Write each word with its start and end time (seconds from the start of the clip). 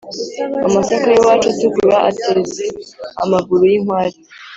Amasaka 0.67 1.05
y'iwacu 1.09 1.47
atukura 1.53 1.95
ateze-Amaguru 2.09 3.63
y'inkware. 3.71 4.15